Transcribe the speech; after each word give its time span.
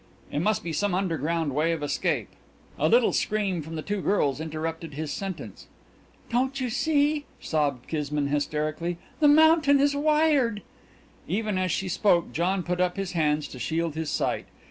"It 0.31 0.39
must 0.39 0.63
be 0.63 0.73
some 0.73 0.95
underground 0.95 1.53
way 1.53 1.73
of 1.73 1.83
escape" 1.83 2.29
A 2.79 2.89
little 2.89 3.13
scream 3.13 3.61
from 3.61 3.75
the 3.75 3.83
two 3.83 4.01
girls 4.01 4.41
interrupted 4.41 4.95
his 4.95 5.11
sentence. 5.13 5.67
"Don't 6.31 6.59
you 6.59 6.71
see?" 6.71 7.25
sobbed 7.39 7.87
Kismine 7.87 8.29
hysterically. 8.29 8.97
"The 9.19 9.27
mountain 9.27 9.79
is 9.79 9.95
wired!" 9.95 10.63
Even 11.27 11.55
as 11.59 11.71
she 11.71 11.87
spoke 11.87 12.33
John 12.33 12.63
put 12.63 12.81
up 12.81 12.97
his 12.97 13.11
hands 13.11 13.47
to 13.49 13.59
shield 13.59 13.93
his 13.93 14.09
sight. 14.09 14.47